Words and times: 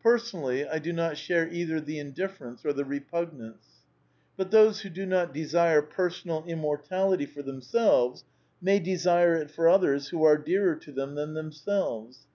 Personally 0.00 0.64
I 0.64 0.78
do 0.78 0.92
not 0.92 1.16
share 1.16 1.52
either 1.52 1.80
the 1.80 1.98
indifference 1.98 2.64
or 2.64 2.72
the 2.72 2.84
repugnance. 2.84 3.66
But 4.36 4.52
those 4.52 4.82
who 4.82 4.88
do 4.88 5.04
not 5.04 5.34
desire 5.34 5.82
personal 5.82 6.44
immortality 6.46 7.26
for 7.26 7.42
themselves 7.42 8.24
may 8.60 8.78
desire 8.78 9.34
it 9.34 9.50
for 9.50 9.68
others 9.68 10.10
who 10.10 10.22
are 10.22 10.38
dearer 10.38 10.76
to 10.76 10.92
them 10.92 11.16
than 11.16 11.34
themselves. 11.34 12.28